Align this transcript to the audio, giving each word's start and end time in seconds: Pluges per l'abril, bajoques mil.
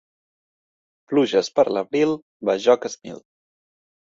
Pluges 1.11 1.49
per 1.59 1.65
l'abril, 1.79 2.15
bajoques 2.51 2.97
mil. 3.05 3.23